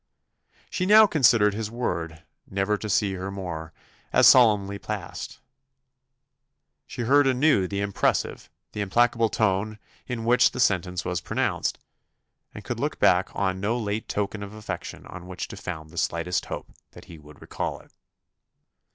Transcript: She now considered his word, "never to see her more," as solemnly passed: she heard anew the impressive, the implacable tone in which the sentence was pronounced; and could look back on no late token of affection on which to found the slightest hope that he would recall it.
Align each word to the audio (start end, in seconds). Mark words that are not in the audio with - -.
She 0.71 0.87
now 0.87 1.05
considered 1.05 1.53
his 1.53 1.69
word, 1.69 2.23
"never 2.49 2.75
to 2.75 2.89
see 2.89 3.13
her 3.13 3.29
more," 3.29 3.71
as 4.11 4.25
solemnly 4.25 4.79
passed: 4.79 5.39
she 6.87 7.03
heard 7.03 7.27
anew 7.27 7.67
the 7.67 7.81
impressive, 7.81 8.49
the 8.71 8.81
implacable 8.81 9.29
tone 9.29 9.77
in 10.07 10.25
which 10.25 10.53
the 10.53 10.59
sentence 10.59 11.05
was 11.05 11.21
pronounced; 11.21 11.77
and 12.51 12.63
could 12.63 12.79
look 12.79 12.97
back 12.97 13.29
on 13.35 13.59
no 13.59 13.77
late 13.77 14.07
token 14.09 14.41
of 14.41 14.55
affection 14.55 15.05
on 15.05 15.27
which 15.27 15.47
to 15.49 15.55
found 15.55 15.91
the 15.91 15.99
slightest 15.99 16.45
hope 16.45 16.71
that 16.93 17.05
he 17.05 17.19
would 17.19 17.39
recall 17.39 17.79
it. 17.81 17.91